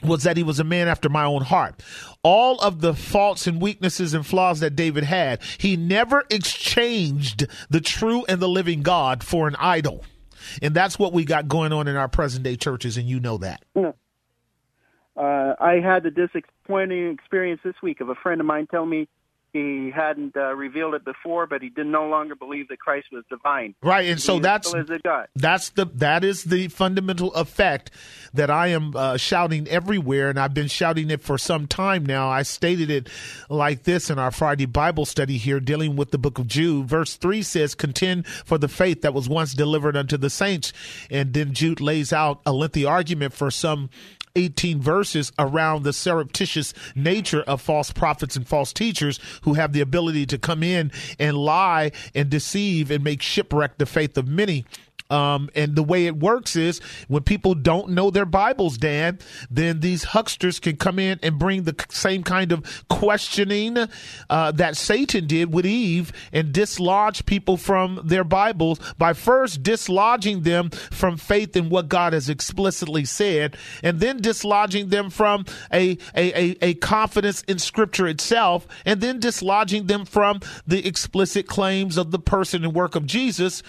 [0.04, 1.82] was that he was a man after my own heart.
[2.24, 7.82] All of the faults and weaknesses and flaws that David had, he never exchanged the
[7.82, 10.04] true and the living God for an idol.
[10.62, 13.38] And that's what we got going on in our present day churches, and you know
[13.38, 13.64] that.
[13.76, 19.08] Uh, I had the disappointing experience this week of a friend of mine telling me
[19.58, 23.24] he hadn't uh, revealed it before, but he did no longer believe that Christ was
[23.30, 23.76] divine.
[23.82, 24.74] Right, and so that's
[25.36, 27.92] that's the that is the fundamental effect
[28.34, 32.30] that I am uh, shouting everywhere, and I've been shouting it for some time now.
[32.30, 33.10] I stated it
[33.50, 36.86] like this in our Friday Bible study here, dealing with the book of Jude.
[36.88, 40.74] Verse three says, "Contend for the faith that was once delivered unto the saints,"
[41.10, 43.90] and then Jude lays out a lengthy argument for some
[44.38, 49.82] 18 verses around the surreptitious nature of false prophets and false teachers who have the
[49.82, 54.66] ability to come in and lie and deceive and make shipwreck the faith of many.
[55.10, 59.80] Um, and the way it works is when people don't know their Bibles, Dan, then
[59.80, 63.78] these hucksters can come in and bring the same kind of questioning
[64.30, 70.44] uh, that Satan did with Eve and dislodge people from their Bibles by first dislodging
[70.44, 75.98] them from faith in what God has explicitly said, and then dislodging them from a,
[76.16, 81.98] a, a, a confidence in Scripture itself, and then dislodging them from the explicit claims
[81.98, 83.64] of the person and work of Jesus.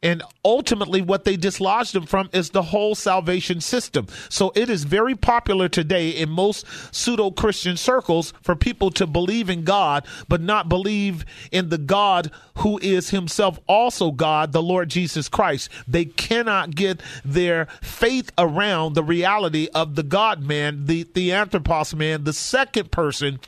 [0.00, 4.06] And ultimately, what they dislodged them from is the whole salvation system.
[4.28, 9.50] So it is very popular today in most pseudo Christian circles for people to believe
[9.50, 14.88] in God, but not believe in the God who is himself also God, the Lord
[14.88, 15.68] Jesus Christ.
[15.88, 21.92] They cannot get their faith around the reality of the God man, the, the anthropos
[21.92, 23.40] man, the second person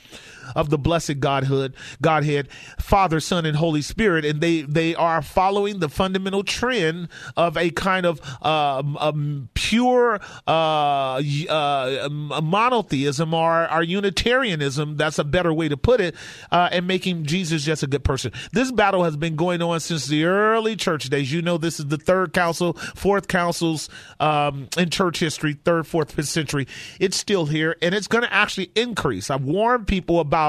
[0.55, 5.81] of the blessed Godhood, Godhead, Father, Son, and Holy Spirit, and they they are following
[5.81, 13.83] the fundamental trend of a kind of um, um, pure uh, uh, monotheism or, or
[13.83, 14.97] Unitarianism.
[14.97, 16.15] That's a better way to put it,
[16.51, 18.33] uh, and making Jesus just a good person.
[18.53, 21.33] This battle has been going on since the early church days.
[21.33, 26.13] You know, this is the third council, fourth councils um, in church history, third, fourth,
[26.13, 26.67] fifth century.
[26.99, 29.31] It's still here, and it's going to actually increase.
[29.31, 30.40] I've warned people about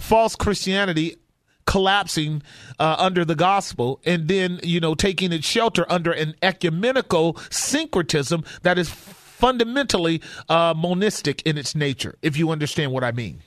[0.00, 1.16] false Christianity
[1.66, 2.42] collapsing
[2.78, 8.44] uh, under the gospel and then you know taking its shelter under an ecumenical syncretism
[8.62, 13.42] that is fundamentally uh, monistic in its nature if you understand what i mean.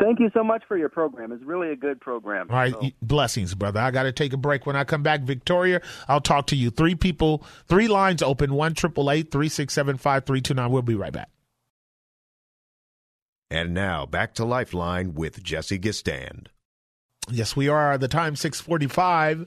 [0.00, 1.30] Thank you so much for your program.
[1.30, 2.46] It's really a good program.
[2.50, 3.80] all right So- blessings brother.
[3.80, 4.64] I got to take a break.
[4.66, 6.70] When i come back victoria i'll talk to you.
[6.70, 10.70] Three people three lines open one triple eight three six seven five three two nine.
[10.70, 11.28] We'll be right back
[13.52, 16.46] And now back to Lifeline with Jesse Gistand.
[17.30, 17.98] Yes, we are.
[17.98, 19.46] The time six forty-five.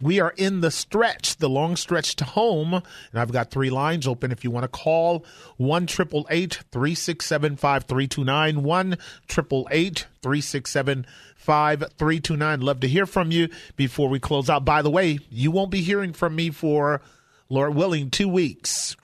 [0.00, 4.08] We are in the stretch, the long stretch to home, and I've got three lines
[4.08, 4.32] open.
[4.32, 5.24] If you want to call
[5.56, 8.98] one triple eight three six seven five three two nine one
[9.28, 12.60] triple eight three six seven five three two nine.
[12.60, 14.64] Love to hear from you before we close out.
[14.64, 17.02] By the way, you won't be hearing from me for,
[17.48, 18.96] Lord willing, two weeks.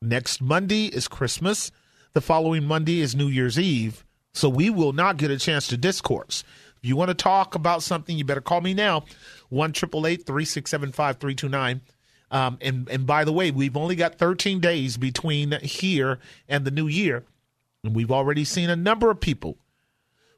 [0.00, 1.70] Next Monday is Christmas.
[2.14, 4.04] The following Monday is New Year's Eve.
[4.34, 6.44] So we will not get a chance to discourse.
[6.82, 9.04] If you want to talk about something, you better call me now.
[9.50, 10.92] 1 367
[12.30, 16.70] um, and, and by the way, we've only got 13 days between here and the
[16.70, 17.24] new year.
[17.84, 19.58] And we've already seen a number of people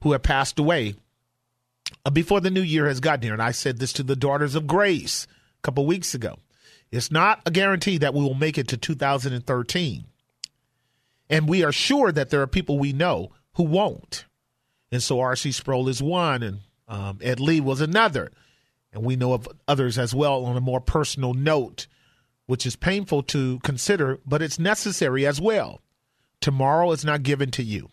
[0.03, 0.97] who have passed away
[2.05, 3.33] uh, before the new year has gotten here.
[3.33, 6.39] And I said this to the Daughters of Grace a couple weeks ago.
[6.91, 10.05] It's not a guarantee that we will make it to 2013.
[11.29, 14.27] And we are sure that there are people we know who won't.
[14.93, 15.53] And so R.C.
[15.53, 18.31] Sproul is one, and um, Ed Lee was another.
[18.93, 21.87] And we know of others as well on a more personal note,
[22.47, 25.81] which is painful to consider, but it's necessary as well.
[26.41, 27.91] Tomorrow is not given to you.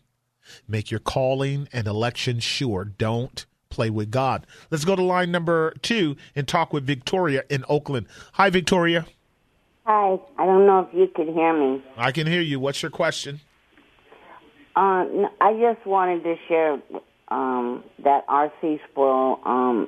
[0.68, 2.86] Make your calling and election sure.
[2.86, 4.46] Don't play with God.
[4.70, 8.08] Let's go to line number two and talk with Victoria in Oakland.
[8.34, 9.06] Hi, Victoria.
[9.86, 11.84] Hi, I don't know if you can hear me.
[11.98, 12.60] I can hear you.
[12.60, 13.42] What's your question?
[14.76, 15.06] Uh,
[15.42, 16.80] I just wanted to share
[17.30, 18.80] um, that R.C.
[18.90, 19.40] Sproul.
[19.44, 19.88] Um,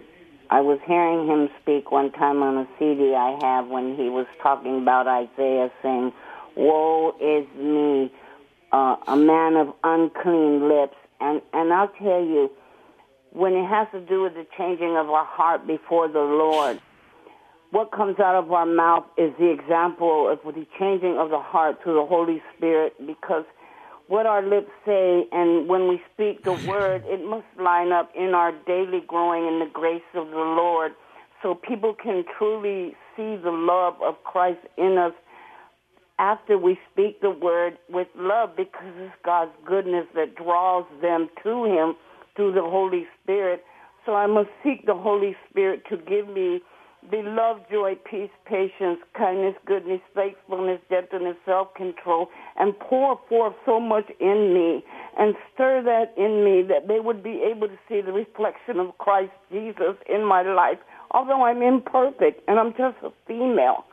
[0.50, 4.26] I was hearing him speak one time on a CD I have when he was
[4.42, 6.12] talking about Isaiah saying,
[6.56, 8.12] Woe is me,
[8.72, 10.96] uh, a man of unclean lips.
[11.22, 12.52] And, and I'll tell you,
[13.32, 16.82] when it has to do with the changing of our heart before the Lord,
[17.74, 21.84] what comes out of our mouth is the example of the changing of the heart
[21.84, 23.46] to the Holy Spirit because
[24.08, 28.36] what our lips say and when we speak the word, it must line up in
[28.36, 30.92] our daily growing in the grace of the Lord
[31.42, 35.14] so people can truly see the love of Christ in us
[36.20, 41.66] after we speak the word with love because it's God's goodness that draws them to
[41.66, 41.96] Him
[42.36, 43.64] through the Holy Spirit.
[44.06, 46.62] So I must seek the Holy Spirit to give me
[47.12, 54.10] the love, joy, peace, patience, kindness, goodness, faithfulness, gentleness, self-control, and pour forth so much
[54.20, 54.84] in me
[55.18, 58.98] and stir that in me that they would be able to see the reflection of
[58.98, 60.80] Christ Jesus in my life.
[61.12, 63.86] Although I'm imperfect and I'm just a female.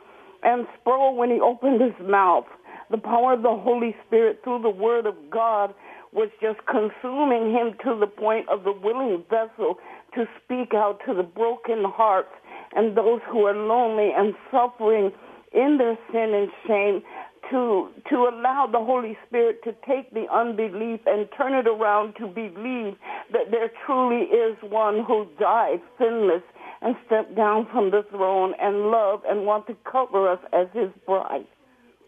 [0.43, 2.45] And Sproul, when he opened his mouth,
[2.89, 5.73] the power of the Holy Spirit through the Word of God
[6.13, 9.77] was just consuming him to the point of the willing vessel
[10.15, 12.33] to speak out to the broken hearts
[12.75, 15.11] and those who are lonely and suffering
[15.53, 17.01] in their sin and shame
[17.49, 22.27] to to allow the Holy Spirit to take the unbelief and turn it around to
[22.27, 22.95] believe
[23.31, 26.43] that there truly is one who died sinless
[26.81, 30.89] and stepped down from the throne and loved and want to cover us as his
[31.05, 31.45] bride.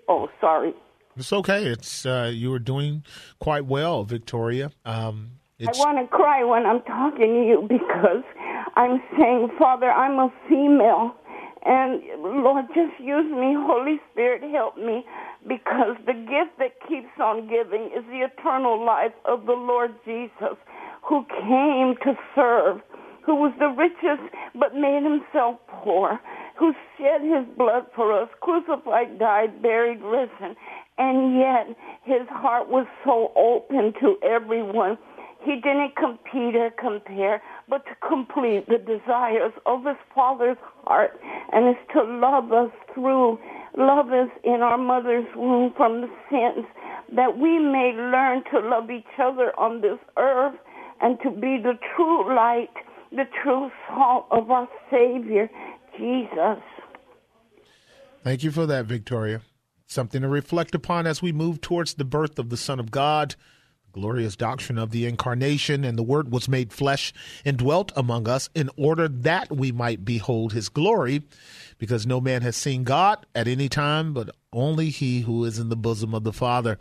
[0.07, 0.73] Oh, sorry.
[1.15, 1.65] It's okay.
[1.65, 3.03] It's uh, you were doing
[3.39, 4.71] quite well, Victoria.
[4.85, 8.23] Um, it's, I want to cry when I'm talking to you because
[8.83, 11.15] I'm saying, Father, I'm a female.
[11.65, 13.55] And Lord, just use me.
[13.55, 15.05] Holy Spirit, help me.
[15.47, 20.57] Because the gift that keeps on giving is the eternal life of the Lord Jesus,
[21.07, 22.81] who came to serve,
[23.25, 24.27] who was the richest
[24.59, 26.19] but made himself poor,
[26.59, 30.57] who shed his blood for us, crucified, died, buried, risen.
[30.97, 34.97] And yet his heart was so open to everyone.
[35.43, 41.19] He didn't compete or compare, but to complete the desires of his Father's heart,
[41.51, 43.39] and is to love us through,
[43.77, 46.65] love us in our mother's womb from the sins,
[47.15, 50.55] that we may learn to love each other on this earth
[51.01, 52.73] and to be the true light,
[53.11, 55.49] the true salt of our Savior,
[55.97, 56.63] Jesus.
[58.23, 59.41] Thank you for that, Victoria.
[59.85, 63.35] Something to reflect upon as we move towards the birth of the Son of God
[63.93, 67.13] glorious doctrine of the incarnation, and the Word was made flesh
[67.45, 71.23] and dwelt among us in order that we might behold his glory,
[71.77, 75.69] because no man has seen God at any time, but only he who is in
[75.69, 76.77] the bosom of the Father.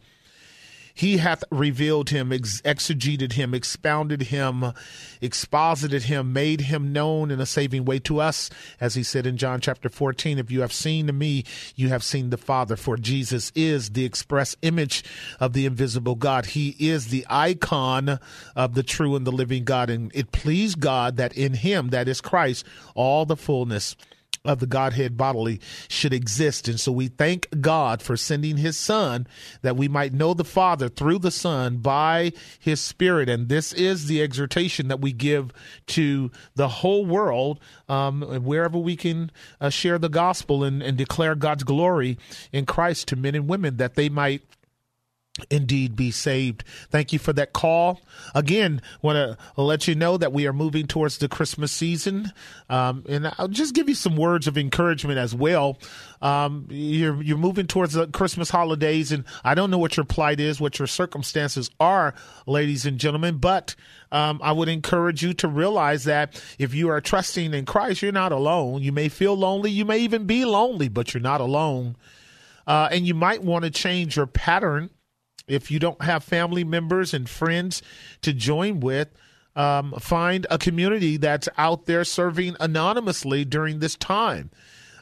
[1.03, 4.73] He hath revealed him, ex- exegeted him, expounded him,
[5.21, 8.51] exposited him, made him known in a saving way to us.
[8.81, 11.43] As he said in John chapter 14, if you have seen me,
[11.75, 12.77] you have seen the Father.
[12.77, 15.03] For Jesus is the express image
[15.41, 16.47] of the invisible God.
[16.47, 18.21] He is the icon
[18.55, 19.91] of the true and the living God.
[19.91, 23.97] And it pleased God that in him, that is Christ, all the fullness
[24.45, 26.67] of the Godhead bodily should exist.
[26.67, 29.27] And so we thank God for sending his Son
[29.63, 33.29] that we might know the Father through the Son by his Spirit.
[33.29, 35.53] And this is the exhortation that we give
[35.89, 39.31] to the whole world, um, wherever we can
[39.61, 42.19] uh, share the gospel and, and declare God's glory
[42.53, 44.43] in Christ to men and women that they might
[45.49, 46.63] indeed be saved.
[46.91, 48.03] Thank you for that call.
[48.35, 52.33] Again, want to let you know that we are moving towards the Christmas season,
[52.69, 55.79] um, and I'll just give you some words of encouragement as well.
[56.21, 60.39] Um, you're you're moving towards the Christmas holidays, and I don't know what your plight
[60.39, 62.15] is, what your circumstances are,
[62.47, 63.75] ladies and gentlemen, but
[64.11, 68.13] um, I would encourage you to realize that if you are trusting in Christ, you're
[68.13, 68.83] not alone.
[68.83, 71.97] You may feel lonely, you may even be lonely, but you're not alone.
[72.67, 74.91] Uh, and you might want to change your pattern
[75.47, 77.83] if you don't have family members and friends
[78.23, 79.09] to join with,
[79.55, 84.51] um, find a community that's out there serving anonymously during this time.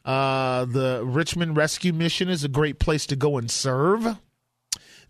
[0.04, 4.16] Uh, the Richmond Rescue Mission is a great place to go and serve.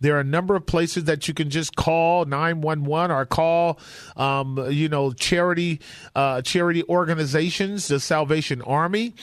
[0.01, 3.78] There are a number of places that you can just call 911 or call,
[4.16, 5.81] um, you know, charity,
[6.14, 9.14] uh, charity organizations, the Salvation Army,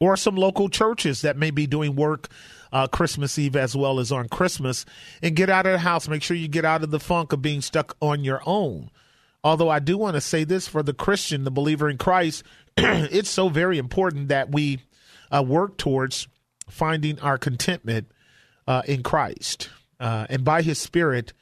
[0.00, 2.28] or some local churches that may be doing work
[2.74, 4.84] uh, Christmas Eve as well as on Christmas,
[5.22, 6.08] and get out of the house.
[6.08, 8.90] Make sure you get out of the funk of being stuck on your own.
[9.44, 12.42] Although I do want to say this for the Christian, the believer in Christ,
[12.76, 14.80] it's so very important that we
[15.30, 16.26] uh, work towards
[16.68, 18.10] finding our contentment
[18.66, 19.70] uh, in Christ
[20.00, 21.32] uh, and by His Spirit.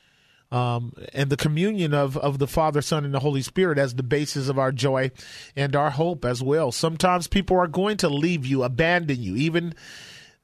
[0.50, 4.02] Um, and the communion of, of the Father, Son, and the Holy Spirit as the
[4.02, 5.10] basis of our joy
[5.56, 6.70] and our hope as well.
[6.72, 9.72] Sometimes people are going to leave you, abandon you, even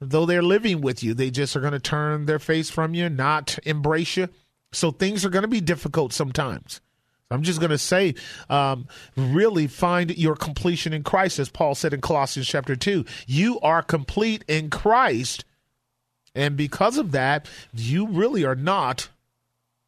[0.01, 1.15] though they're living with you.
[1.15, 4.29] They just are going to turn their face from you, not embrace you.
[4.73, 6.81] So things are going to be difficult sometimes.
[7.31, 8.15] I'm just going to say,
[8.49, 8.87] um,
[9.17, 13.05] really find your completion in Christ, as Paul said in Colossians chapter 2.
[13.27, 15.45] You are complete in Christ.
[16.35, 19.09] And because of that, you really are not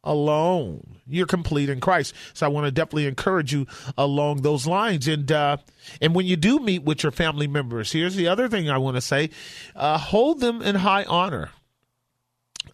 [0.03, 0.97] alone.
[1.11, 2.13] You're complete in Christ.
[2.33, 5.07] So I want to definitely encourage you along those lines.
[5.07, 5.57] And uh,
[6.01, 8.97] and when you do meet with your family members, here's the other thing I want
[8.97, 9.29] to say:
[9.75, 11.51] uh, hold them in high honor.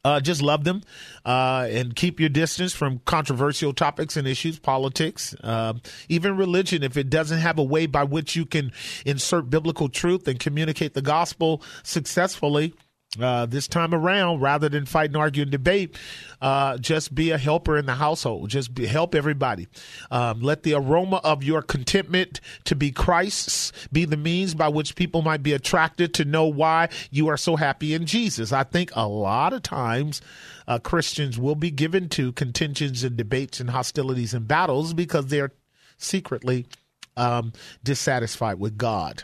[0.03, 0.83] Uh, just love them
[1.25, 5.73] uh, and keep your distance from controversial topics and issues, politics, uh,
[6.07, 6.83] even religion.
[6.83, 8.71] If it doesn't have a way by which you can
[9.05, 12.73] insert biblical truth and communicate the gospel successfully,
[13.19, 15.97] uh, this time around, rather than fight and argue and debate,
[16.41, 18.49] uh, just be a helper in the household.
[18.49, 19.67] Just be, help everybody.
[20.11, 24.95] Um, let the aroma of your contentment to be Christ's be the means by which
[24.95, 28.51] people might be attracted to know why you are so happy in Jesus.
[28.51, 30.21] I think a lot of times
[30.67, 35.51] uh, Christians will be given to contentions and debates and hostilities and battles because they're
[35.97, 36.67] secretly
[37.15, 37.53] um,
[37.83, 39.23] dissatisfied with God.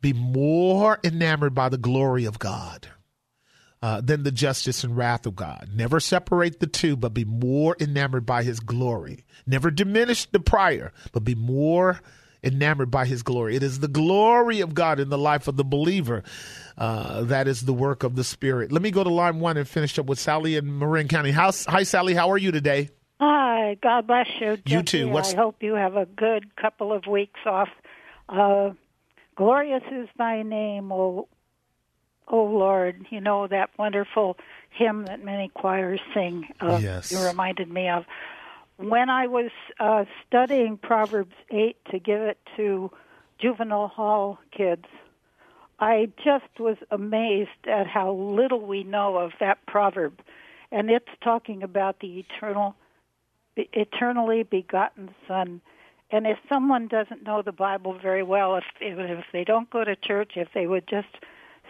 [0.00, 2.88] Be more enamored by the glory of God
[3.82, 5.70] uh, than the justice and wrath of God.
[5.74, 9.24] Never separate the two, but be more enamored by his glory.
[9.46, 12.00] Never diminish the prior, but be more
[12.44, 13.56] enamored by his glory.
[13.56, 16.22] It is the glory of God in the life of the believer.
[16.78, 18.72] Uh, that is the work of the Spirit.
[18.72, 21.30] Let me go to line one and finish up with Sally in Marin County.
[21.30, 22.14] How, hi, Sally.
[22.14, 22.90] How are you today?
[23.20, 23.76] Hi.
[23.80, 24.56] God bless you.
[24.58, 24.76] Jesse.
[24.76, 25.08] You too.
[25.08, 25.34] What's...
[25.34, 27.68] I hope you have a good couple of weeks off.
[28.28, 28.70] Uh,
[29.36, 31.28] glorious is thy name, O
[32.28, 34.36] Oh Lord, you know that wonderful
[34.70, 36.48] hymn that many choirs sing.
[36.60, 37.12] Uh, yes.
[37.12, 38.04] You reminded me of
[38.76, 42.90] when I was uh, studying Proverbs eight to give it to
[43.38, 44.86] juvenile hall kids.
[45.78, 50.20] I just was amazed at how little we know of that proverb,
[50.70, 52.76] and it's talking about the eternal,
[53.56, 55.60] eternally begotten Son.
[56.12, 59.96] And if someone doesn't know the Bible very well, if if they don't go to
[59.96, 61.08] church, if they would just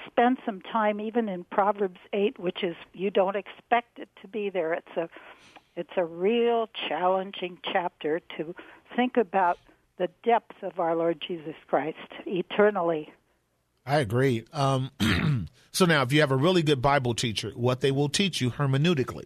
[0.06, 4.50] spend some time even in Proverbs 8, which is you don't expect it to be
[4.50, 4.72] there.
[4.74, 5.08] It's a
[5.76, 8.54] It's a real challenging chapter to
[8.94, 9.58] think about
[9.98, 11.96] the depth of our Lord Jesus Christ
[12.26, 13.12] eternally.
[13.84, 14.44] I agree.
[14.52, 14.90] Um,
[15.72, 18.50] so now, if you have a really good Bible teacher, what they will teach you
[18.50, 19.24] hermeneutically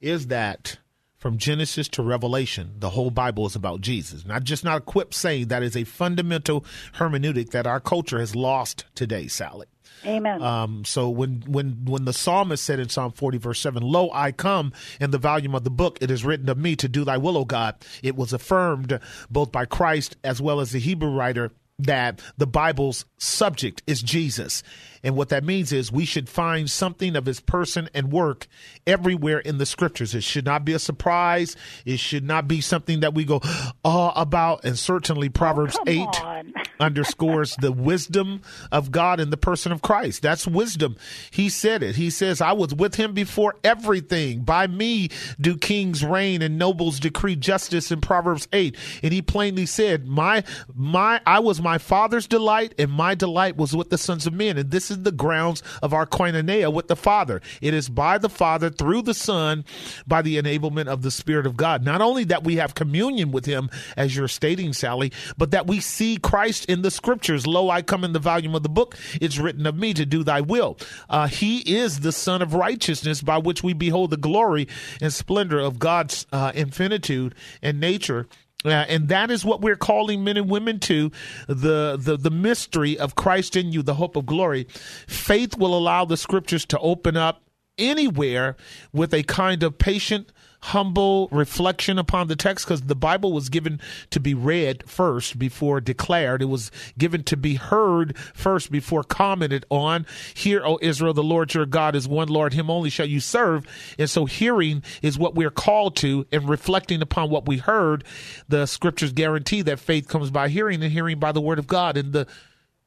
[0.00, 0.78] is that
[1.16, 4.24] from Genesis to Revelation, the whole Bible is about Jesus.
[4.24, 6.64] Not just not a quip saying that is a fundamental
[6.96, 9.66] hermeneutic that our culture has lost today, Sally.
[10.04, 10.42] Amen.
[10.42, 14.32] Um, so when when when the psalmist said in Psalm 40 verse 7, "Lo, I
[14.32, 17.16] come in the volume of the book; it is written of me to do Thy
[17.16, 18.98] will, O God." It was affirmed
[19.30, 24.62] both by Christ as well as the Hebrew writer that the Bible's subject is Jesus.
[25.02, 28.46] And what that means is we should find something of his person and work
[28.86, 30.14] everywhere in the scriptures.
[30.14, 31.56] It should not be a surprise.
[31.84, 33.40] It should not be something that we go
[33.84, 34.64] oh about.
[34.64, 36.54] And certainly oh, Proverbs oh, 8 on.
[36.80, 40.22] underscores the wisdom of God in the person of Christ.
[40.22, 40.96] That's wisdom.
[41.30, 41.96] He said it.
[41.96, 44.42] He says, I was with him before everything.
[44.42, 45.08] By me
[45.40, 48.76] do kings reign and nobles decree justice in Proverbs 8.
[49.02, 50.44] And he plainly said, My
[50.74, 54.58] my I was my father's delight, and my delight was with the sons of men.
[54.58, 57.40] And this is the grounds of our koinonia with the Father.
[57.60, 59.64] It is by the Father, through the Son,
[60.06, 61.84] by the enablement of the Spirit of God.
[61.84, 65.80] Not only that we have communion with him, as you're stating, Sally, but that we
[65.80, 67.46] see Christ in the scriptures.
[67.46, 68.96] Lo, I come in the volume of the book.
[69.20, 70.78] It's written of me to do thy will.
[71.08, 74.68] Uh, he is the Sun of righteousness by which we behold the glory
[75.00, 78.26] and splendor of God's uh, infinitude and nature.
[78.64, 81.12] Uh, and that is what we're calling men and women to
[81.46, 84.66] the, the the mystery of Christ in you, the hope of glory.
[85.06, 87.42] Faith will allow the scriptures to open up
[87.78, 88.56] anywhere
[88.92, 93.80] with a kind of patient humble reflection upon the text because the Bible was given
[94.10, 96.42] to be read first before declared.
[96.42, 100.06] It was given to be heard first before commented on.
[100.34, 103.66] Hear, O Israel, the Lord your God is one Lord, him only shall you serve.
[103.98, 108.04] And so hearing is what we're called to and reflecting upon what we heard.
[108.48, 111.96] The scriptures guarantee that faith comes by hearing and hearing by the word of God.
[111.96, 112.26] And the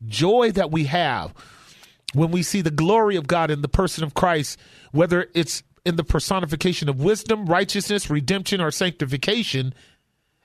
[0.06, 1.34] joy that we have
[2.14, 4.60] when we see the glory of God in the person of Christ,
[4.92, 9.74] whether it's in the personification of wisdom, righteousness, redemption, or sanctification,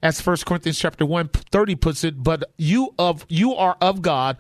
[0.03, 4.37] as First Corinthians chapter 1 30 puts it, but you of you are of God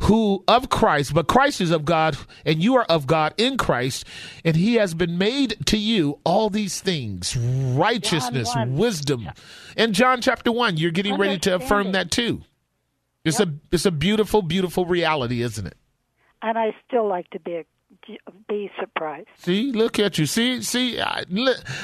[0.00, 4.04] who of Christ, but Christ is of God, and you are of God in Christ,
[4.44, 9.28] and He has been made to you all these things righteousness, wisdom.
[9.76, 12.42] And John chapter 1, you're getting ready to affirm that too.
[13.24, 13.48] It's yep.
[13.48, 15.76] a it's a beautiful, beautiful reality, isn't it?
[16.42, 17.64] And I still like to be a
[18.48, 19.28] be surprised.
[19.36, 20.26] See, look at you.
[20.26, 21.24] See, see, I,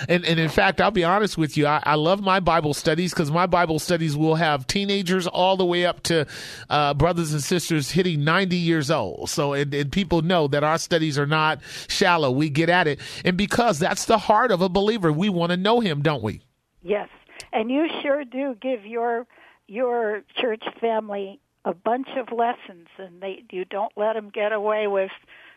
[0.09, 1.67] and and in fact, I'll be honest with you.
[1.67, 5.65] I, I love my Bible studies because my Bible studies will have teenagers all the
[5.65, 6.27] way up to
[6.71, 9.31] uh, brothers and sisters hitting ninety years old.
[9.31, 12.31] So, and, and people know that our studies are not shallow.
[12.31, 15.57] We get at it, and because that's the heart of a believer, we want to
[15.57, 16.43] know Him, don't we?
[16.83, 17.09] Yes,
[17.53, 19.27] and you sure do give your
[19.67, 24.87] your church family a bunch of lessons, and they you don't let them get away
[24.87, 25.11] with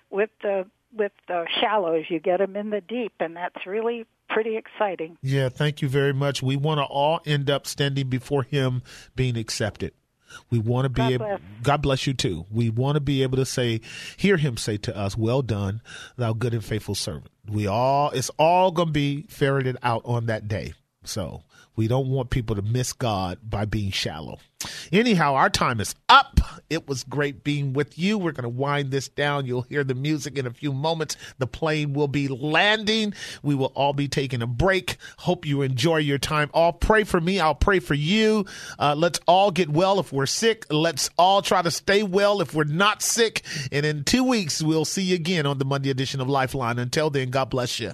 [0.10, 2.06] with the with the shallows.
[2.10, 5.18] You get them in the deep, and that's really pretty exciting.
[5.22, 6.42] Yeah, thank you very much.
[6.42, 8.82] We want to all end up standing before Him,
[9.16, 9.94] being accepted.
[10.50, 11.26] We want to be God able.
[11.28, 11.40] Bless.
[11.64, 12.46] God bless you too.
[12.52, 13.82] We want to be able to say,
[14.18, 15.82] hear Him say to us, "Well done,
[16.18, 20.26] thou good and faithful servant." We all, it's all going to be ferreted out on
[20.26, 20.74] that day.
[21.04, 21.44] So
[21.76, 24.40] we don't want people to miss God by being shallow.
[24.92, 26.40] Anyhow, our time is up.
[26.70, 28.18] It was great being with you.
[28.18, 29.46] We're going to wind this down.
[29.46, 31.16] You'll hear the music in a few moments.
[31.38, 33.14] The plane will be landing.
[33.44, 34.98] We will all be taking a break.
[35.20, 36.50] Hope you enjoy your time.
[36.54, 37.40] All pray for me.
[37.40, 38.46] I'll pray for you.
[38.80, 40.66] Uh, let's all get well if we're sick.
[40.72, 43.44] Let's all try to stay well if we're not sick.
[43.72, 46.80] And in two weeks, we'll see you again on the Monday edition of Lifeline.
[46.80, 47.94] Until then, God bless you.